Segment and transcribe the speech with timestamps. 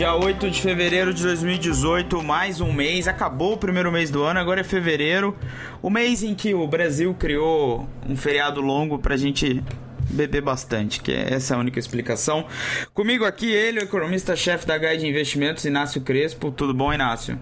[0.00, 3.06] Dia 8 de fevereiro de 2018, mais um mês.
[3.06, 5.36] Acabou o primeiro mês do ano, agora é fevereiro.
[5.82, 9.62] O mês em que o Brasil criou um feriado longo pra gente
[10.08, 12.46] beber bastante, que é essa é a única explicação.
[12.94, 16.50] Comigo aqui ele, o economista-chefe da Guide de Investimentos, Inácio Crespo.
[16.50, 17.38] Tudo bom, Inácio?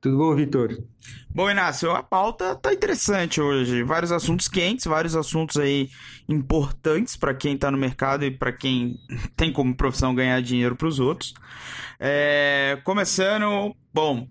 [0.00, 0.82] Tudo bom, Vitor?
[1.28, 3.82] Bom, Inácio, a pauta tá interessante hoje.
[3.82, 5.90] Vários assuntos quentes, vários assuntos aí
[6.26, 8.96] importantes para quem tá no mercado e para quem
[9.36, 11.34] tem como profissão ganhar dinheiro para os outros.
[11.98, 14.26] É, começando, bom,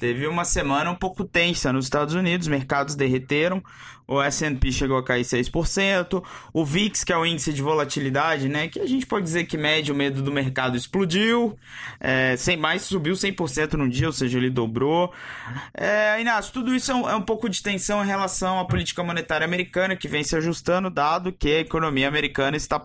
[0.00, 3.62] Teve uma semana um pouco tensa nos Estados Unidos, mercados derreteram,
[4.08, 8.66] o S&P chegou a cair 6%, o VIX, que é o índice de volatilidade, né,
[8.66, 11.54] que a gente pode dizer que mede o medo do mercado, explodiu,
[12.00, 15.12] é, sem mais subiu 100% no dia, ou seja, ele dobrou.
[15.74, 19.04] É, Inácio, tudo isso é um, é um pouco de tensão em relação à política
[19.04, 22.82] monetária americana, que vem se ajustando, dado que a economia americana está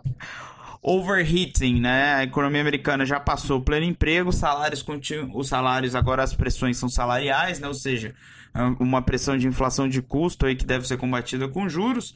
[0.87, 2.13] overheating, né?
[2.13, 6.87] A economia americana já passou pleno emprego, salários continuam, os salários agora as pressões são
[6.87, 7.67] salariais, né?
[7.67, 8.13] Ou seja,
[8.53, 12.13] é uma pressão de inflação de custo aí que deve ser combatida com juros.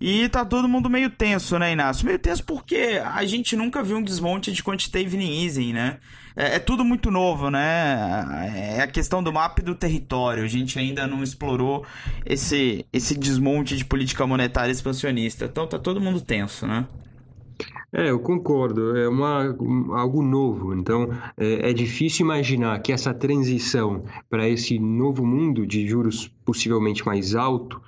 [0.00, 2.06] E tá todo mundo meio tenso, né, Inácio?
[2.06, 5.98] Meio tenso porque a gente nunca viu um desmonte de quantitative easing, né?
[6.36, 8.76] É, é, tudo muito novo, né?
[8.76, 10.44] É a questão do mapa e do território.
[10.44, 11.84] A gente ainda não explorou
[12.24, 15.46] esse, esse desmonte de política monetária expansionista.
[15.46, 16.86] Então tá todo mundo tenso, né?
[17.94, 18.96] É, eu concordo.
[18.96, 19.54] É uma,
[19.98, 20.74] algo novo.
[20.74, 27.04] Então, é, é difícil imaginar que essa transição para esse novo mundo de juros possivelmente
[27.06, 27.80] mais alto,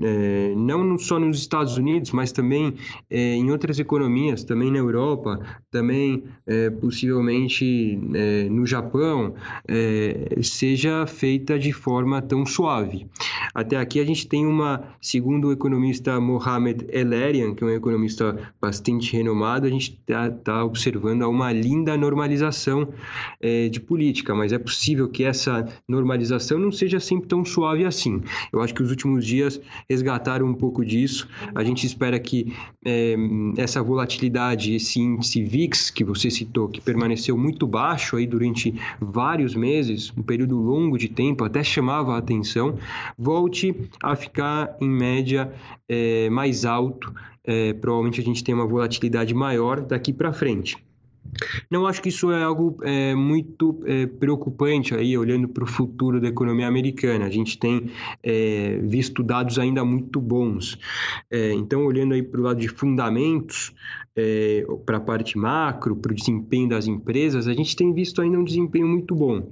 [0.00, 2.74] é, não só nos Estados Unidos, mas também
[3.08, 9.34] é, em outras economias, também na Europa, também é, possivelmente é, no Japão,
[9.66, 13.06] é, seja feita de forma tão suave.
[13.54, 18.52] Até aqui a gente tem uma, segundo o economista Mohamed Elerian, que é um economista
[18.60, 22.88] bastante renomado, a gente está tá observando uma linda normalização
[23.40, 28.22] é, de política, mas é possível que essa normalização não seja sempre tão suave assim.
[28.52, 31.28] Eu acho que os últimos dias resgataram um pouco disso.
[31.54, 32.52] A gente espera que
[32.84, 33.16] é,
[33.56, 39.54] essa volatilidade, esse índice VIX que você citou, que permaneceu muito baixo aí durante vários
[39.54, 42.78] meses, um período longo de tempo, até chamava a atenção,
[43.18, 45.52] volte a ficar em média
[45.88, 47.12] é, mais alto.
[47.50, 50.76] É, provavelmente a gente tem uma volatilidade maior daqui para frente.
[51.68, 56.20] Não acho que isso é algo é, muito é, preocupante aí, olhando para o futuro
[56.20, 57.24] da economia americana.
[57.26, 57.90] A gente tem
[58.22, 60.78] é, visto dados ainda muito bons.
[61.28, 63.72] É, então, olhando aí para o lado de fundamentos,
[64.16, 68.38] é, para a parte macro, para o desempenho das empresas, a gente tem visto ainda
[68.38, 69.50] um desempenho muito bom.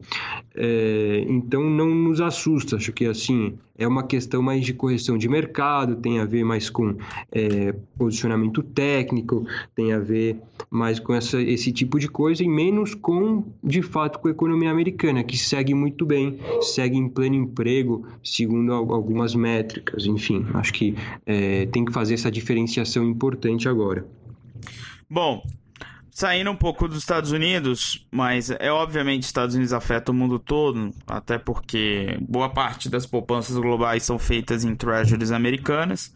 [0.55, 5.29] É, então não nos assusta, acho que assim é uma questão mais de correção de
[5.29, 6.97] mercado, tem a ver mais com
[7.31, 10.37] é, posicionamento técnico, tem a ver
[10.69, 14.71] mais com essa, esse tipo de coisa e menos com, de fato, com a economia
[14.71, 20.05] americana, que segue muito bem, segue em pleno emprego, segundo algumas métricas.
[20.07, 24.05] Enfim, acho que é, tem que fazer essa diferenciação importante agora.
[25.09, 25.43] Bom,
[26.19, 30.93] saindo um pouco dos Estados Unidos, mas é obviamente Estados Unidos afeta o mundo todo,
[31.07, 36.13] até porque boa parte das poupanças globais são feitas em treasuries americanas.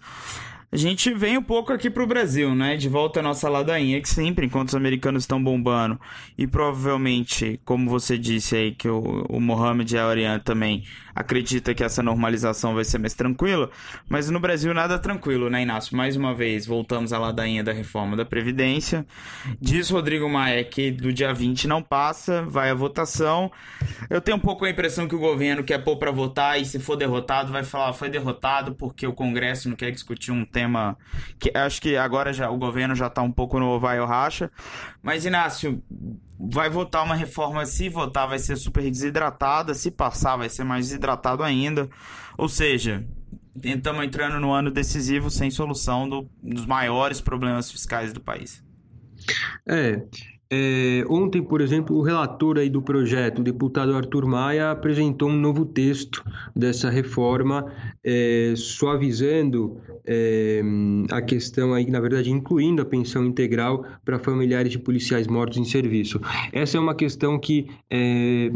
[0.73, 2.77] A gente vem um pouco aqui pro Brasil, né?
[2.77, 6.01] De volta à nossa ladainha, que sempre, enquanto os americanos estão bombando,
[6.37, 10.83] e provavelmente, como você disse aí, que o, o Mohamed Arian também
[11.15, 13.71] acredita que essa normalização vai ser mais tranquila,
[14.09, 15.97] mas no Brasil nada tranquilo, né, Inácio?
[15.97, 19.07] Mais uma vez, voltamos à ladainha da reforma da Previdência.
[19.61, 23.51] Diz Rodrigo Maia que do dia 20 não passa, vai à votação.
[24.09, 26.79] Eu tenho um pouco a impressão que o governo quer pôr para votar e se
[26.79, 30.97] for derrotado, vai falar, foi derrotado porque o Congresso não quer discutir um tema
[31.39, 34.51] que acho que agora já o governo já está um pouco no vai ou racha.
[35.03, 35.83] Mas Inácio,
[36.39, 40.87] vai votar uma reforma, se votar vai ser super desidratada, se passar vai ser mais
[40.87, 41.89] desidratado ainda.
[42.37, 43.07] Ou seja,
[43.63, 48.63] estamos entrando no ano decisivo sem solução do, dos maiores problemas fiscais do país.
[49.67, 50.03] É,
[50.55, 55.37] é, ontem, por exemplo, o relator aí do projeto, o deputado Arthur Maia, apresentou um
[55.41, 56.23] novo texto
[56.55, 57.73] dessa reforma,
[58.05, 60.61] é, suavizando é,
[61.11, 65.65] a questão aí, na verdade, incluindo a pensão integral para familiares de policiais mortos em
[65.65, 66.21] serviço.
[66.53, 68.51] Essa é uma questão que, é,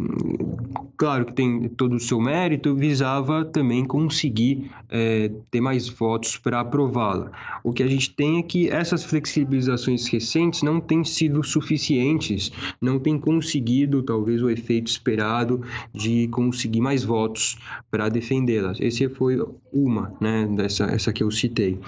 [0.98, 6.60] claro que tem todo o seu mérito, visava também conseguir é, ter mais votos para
[6.60, 7.31] aprová-la.
[7.64, 12.50] O que a gente tem é que essas flexibilizações recentes não têm sido suficientes suficientes,
[12.81, 15.62] não tem conseguido talvez o efeito esperado
[15.94, 17.59] de conseguir mais votos
[17.91, 18.79] para defendê-las.
[18.81, 19.38] Esse foi
[19.73, 21.79] uma, né, dessa essa que eu citei.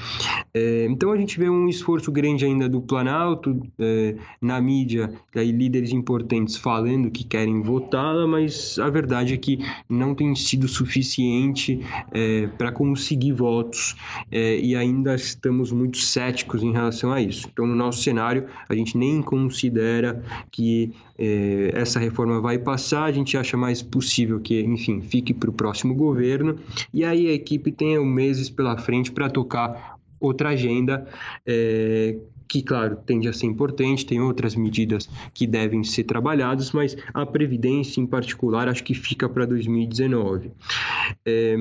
[0.55, 5.51] É, então a gente vê um esforço grande ainda do Planalto, é, na mídia, aí
[5.51, 9.59] líderes importantes falando que querem votá-la, mas a verdade é que
[9.89, 11.81] não tem sido suficiente
[12.13, 13.97] é, para conseguir votos
[14.31, 17.49] é, e ainda estamos muito céticos em relação a isso.
[17.53, 19.88] Então, no nosso cenário, a gente nem considera
[20.51, 25.51] que é, essa reforma vai passar, a gente acha mais possível que, enfim, fique para
[25.51, 26.59] o próximo governo.
[26.93, 31.07] E aí a equipe tenha meses pela frente para tocar outra agenda
[31.47, 32.17] é,
[32.49, 37.27] que, claro, tende a ser importante, tem outras medidas que devem ser trabalhadas, mas a
[37.27, 40.51] Previdência, em particular, acho que fica para 2019.
[41.27, 41.57] É,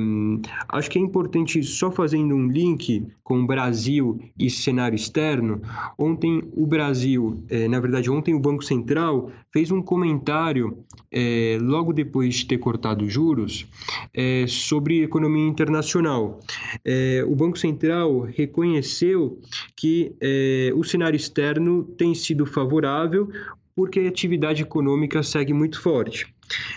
[0.69, 5.61] acho que é importante, só fazendo um link com o Brasil e cenário externo,
[5.97, 10.77] ontem o Brasil, é, na verdade, ontem o Banco Central fez um comentário,
[11.11, 13.67] é, logo depois de ter cortado juros,
[14.13, 16.39] é, sobre economia internacional.
[16.85, 19.39] É, o Banco Central reconheceu
[19.75, 23.29] que é, o cenário externo tem sido favorável
[23.75, 26.33] porque a atividade econômica segue muito forte.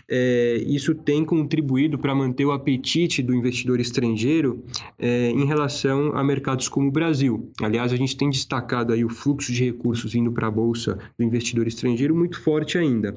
[0.09, 4.65] É, isso tem contribuído para manter o apetite do investidor estrangeiro
[4.99, 7.51] é, em relação a mercados como o Brasil.
[7.63, 11.25] Aliás, a gente tem destacado aí o fluxo de recursos indo para a bolsa do
[11.25, 13.17] investidor estrangeiro muito forte ainda.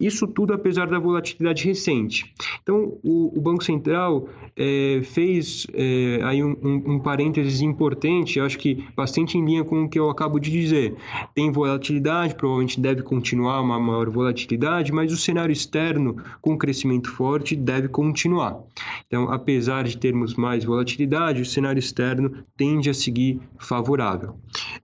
[0.00, 2.32] Isso tudo apesar da volatilidade recente.
[2.62, 8.58] Então, o, o Banco Central é, fez é, aí um, um, um parênteses importante, acho
[8.58, 10.94] que bastante em linha com o que eu acabo de dizer.
[11.34, 17.10] Tem volatilidade, provavelmente deve continuar uma maior volatilidade, mas o cenário externo externo com crescimento
[17.10, 18.58] forte deve continuar.
[19.06, 24.36] Então, apesar de termos mais volatilidade, o cenário externo tende a seguir favorável.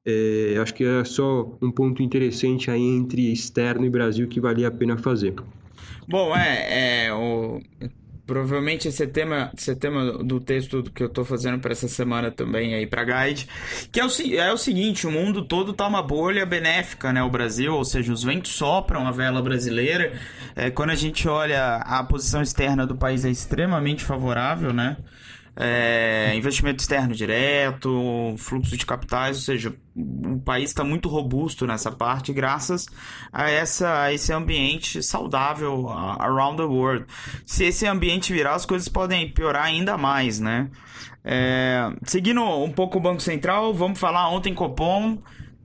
[0.07, 4.69] É, acho que é só um ponto interessante aí entre externo e Brasil que valia
[4.69, 5.35] a pena fazer.
[6.09, 7.61] Bom, é, é o,
[8.25, 11.89] Provavelmente esse é tema, esse é tema do texto que eu estou fazendo para essa
[11.89, 13.49] semana também aí para Guide,
[13.91, 17.29] que é o, é o seguinte, o mundo todo tá uma bolha benéfica, né, o
[17.29, 20.13] Brasil, ou seja, os ventos sopram a vela brasileira.
[20.55, 24.97] É, quando a gente olha a posição externa do país é extremamente favorável, né?
[25.55, 31.91] É, investimento externo direto, fluxo de capitais, ou seja, o país está muito robusto nessa
[31.93, 32.87] parte graças
[33.33, 37.05] a, essa, a esse ambiente saudável around the world.
[37.45, 40.71] Se esse ambiente virar, as coisas podem piorar ainda mais, né?
[41.25, 45.19] É, seguindo um pouco o Banco Central, vamos falar ontem Copom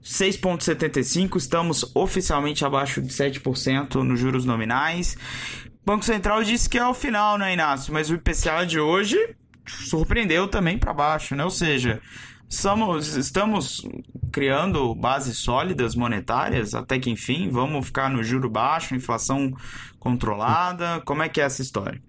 [0.04, 5.16] 6,75, estamos oficialmente abaixo de 7% nos juros nominais.
[5.84, 7.92] Banco Central disse que é o final, né, Inácio?
[7.92, 9.18] Mas o IPCA de hoje
[9.70, 11.44] surpreendeu também para baixo, né?
[11.44, 12.00] Ou seja,
[12.48, 13.86] estamos, estamos
[14.32, 19.54] criando bases sólidas monetárias até que enfim, vamos ficar no juro baixo, inflação
[19.98, 21.00] controlada.
[21.04, 22.02] Como é que é essa história?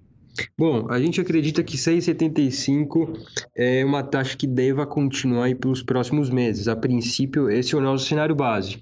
[0.58, 3.18] Bom, a gente acredita que 6,75
[3.56, 6.68] é uma taxa que deva continuar aí pelos próximos meses.
[6.68, 8.82] A princípio, esse é o nosso cenário base.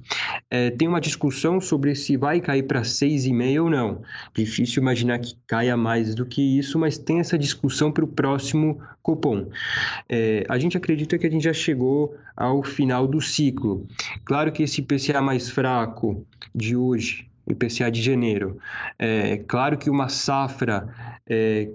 [0.50, 4.02] É, tem uma discussão sobre se vai cair para 6,5 ou não.
[4.34, 8.80] Difícil imaginar que caia mais do que isso, mas tem essa discussão para o próximo
[9.02, 9.48] Copom.
[10.10, 13.88] É, a gente acredita que a gente já chegou ao final do ciclo.
[14.26, 18.58] Claro que esse IPCA mais fraco de hoje IPCA de janeiro.
[18.98, 20.88] É claro que uma safra
[21.28, 21.70] é,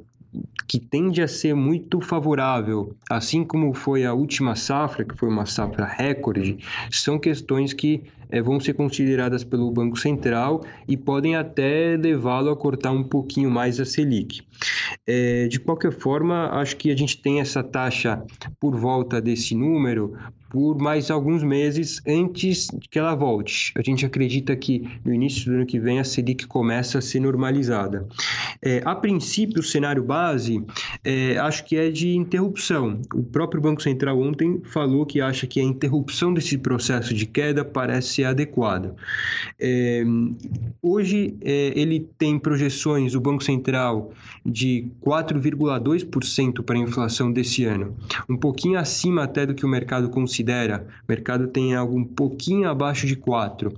[0.67, 5.45] que tende a ser muito favorável, assim como foi a última safra, que foi uma
[5.45, 6.59] safra recorde,
[6.91, 8.03] são questões que
[8.41, 13.81] vão ser consideradas pelo Banco Central e podem até levá-lo a cortar um pouquinho mais
[13.81, 14.43] a Selic.
[15.07, 18.23] É, de qualquer forma, acho que a gente tem essa taxa
[18.61, 20.17] por volta desse número
[20.53, 23.73] por mais alguns meses antes que ela volte.
[23.75, 27.21] A gente acredita que no início do ano que vem a Selic começa a ser
[27.21, 28.07] normalizada.
[28.61, 30.63] É, a princípio, o cenário base
[31.03, 33.01] é, acho que é de interrupção.
[33.15, 37.65] O próprio Banco Central ontem falou que acha que a interrupção desse processo de queda
[37.65, 38.95] parece ser adequada.
[39.59, 40.03] É,
[40.81, 44.13] hoje é, ele tem projeções, o Banco Central,
[44.45, 47.97] de 4,2% para a inflação desse ano,
[48.29, 52.69] um pouquinho acima até do que o mercado considera o mercado tem algo um pouquinho
[52.69, 53.73] abaixo de 4.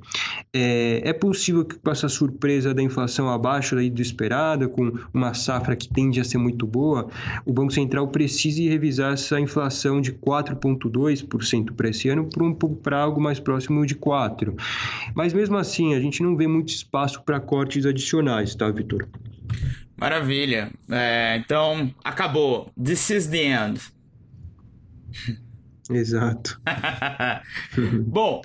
[0.52, 5.76] É, é possível que com essa surpresa da inflação abaixo do esperado, com uma safra
[5.76, 7.08] que tende a ser muito boa,
[7.44, 12.56] o Banco Central precise revisar essa inflação de 4,2% para esse ano para um,
[12.92, 14.34] algo mais próximo de 4%.
[15.14, 19.09] Mas mesmo assim, a gente não vê muito espaço para cortes adicionais, tá, Vitor?
[19.97, 20.71] Maravilha.
[20.91, 22.71] É, então, acabou.
[22.83, 23.81] This is the end.
[25.91, 26.61] Exato.
[28.07, 28.43] Bom,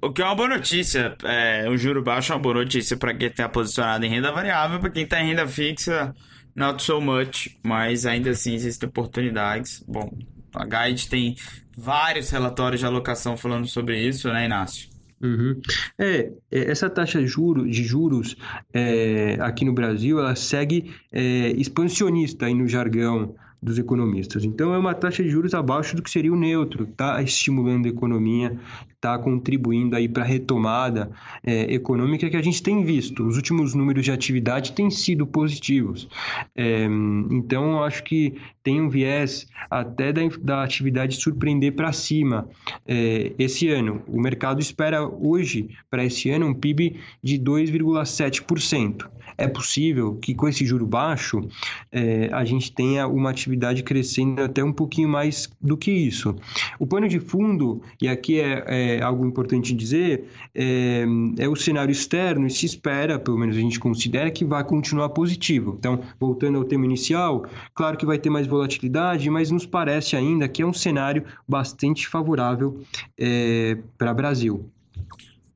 [0.00, 1.16] O que é uma boa notícia.
[1.24, 4.78] É, o juro baixo é uma boa notícia para quem está posicionado em renda variável,
[4.78, 6.14] para quem está em renda fixa,
[6.54, 9.82] not so much, mas ainda assim existem oportunidades.
[9.88, 10.08] Bom,
[10.54, 11.34] a Guide tem
[11.76, 14.88] vários relatórios de alocação falando sobre isso, né, Inácio?
[15.20, 15.60] Uhum.
[15.98, 18.36] É, é essa taxa de juros,
[18.72, 24.44] é, aqui no Brasil, ela segue é, expansionista aí no jargão dos economistas.
[24.44, 27.88] Então, é uma taxa de juros abaixo do que seria o neutro, está estimulando a
[27.88, 28.58] economia,
[28.94, 31.10] está contribuindo aí para a retomada
[31.44, 33.26] é, econômica que a gente tem visto.
[33.26, 36.08] Os últimos números de atividade têm sido positivos.
[36.56, 36.84] É,
[37.30, 42.48] então, acho que tem um viés até da, da atividade surpreender para cima
[42.86, 44.02] é, esse ano.
[44.06, 50.48] O mercado espera hoje, para esse ano, um PIB de 2,7% é possível que com
[50.48, 51.48] esse juro baixo
[51.92, 53.47] é, a gente tenha uma atividade
[53.82, 56.34] crescendo até um pouquinho mais do que isso.
[56.78, 58.64] O pano de fundo, e aqui é,
[58.98, 60.24] é algo importante dizer,
[60.54, 61.04] é,
[61.38, 65.10] é, o cenário externo e se espera, pelo menos a gente considera, que vai continuar
[65.10, 65.76] positivo.
[65.78, 70.48] Então, voltando ao tema inicial, claro que vai ter mais volatilidade, mas nos parece ainda
[70.48, 72.80] que é um cenário bastante favorável
[73.18, 74.68] é, para Brasil.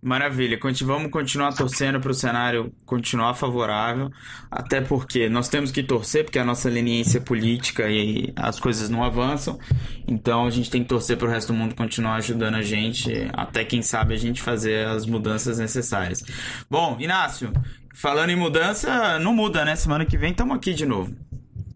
[0.05, 0.59] Maravilha.
[0.83, 4.11] Vamos continuar torcendo para o cenário continuar favorável,
[4.51, 9.05] até porque nós temos que torcer, porque a nossa leniência política e as coisas não
[9.05, 9.61] avançam.
[10.09, 13.13] Então a gente tem que torcer para o resto do mundo continuar ajudando a gente,
[13.33, 16.21] até quem sabe a gente fazer as mudanças necessárias.
[16.69, 17.53] Bom, Inácio,
[17.95, 19.77] falando em mudança, não muda, né?
[19.77, 21.15] Semana que vem estamos aqui de novo.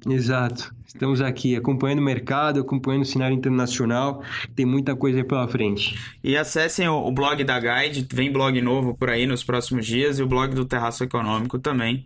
[0.08, 0.74] Exato.
[0.86, 4.22] Estamos aqui acompanhando o mercado, acompanhando o cenário internacional.
[4.54, 5.98] Tem muita coisa aí pela frente.
[6.22, 10.22] E acessem o, blog da Guide, vem blog novo por aí nos próximos dias e
[10.22, 12.04] o blog do Terraço Econômico também.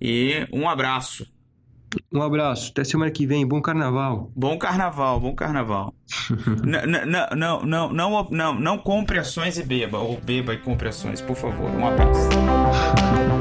[0.00, 1.26] E um abraço.
[2.12, 2.72] Um abraço.
[2.72, 3.46] Até semana que vem.
[3.46, 4.30] Bom carnaval.
[4.36, 5.94] Bom carnaval, bom carnaval.
[6.62, 9.98] não, não, não, não, não compre ações e beba.
[9.98, 11.70] Ou beba e compre ações, por favor.
[11.70, 12.28] Um abraço.